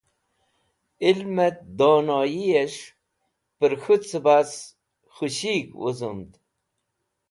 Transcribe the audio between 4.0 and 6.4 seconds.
cẽbas khushig̃h wũzũmd.